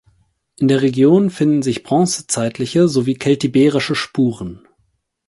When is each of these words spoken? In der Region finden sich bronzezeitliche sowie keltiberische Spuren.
In 0.57 0.67
der 0.67 0.81
Region 0.81 1.29
finden 1.29 1.61
sich 1.61 1.83
bronzezeitliche 1.83 2.87
sowie 2.87 3.13
keltiberische 3.17 3.93
Spuren. 3.93 4.67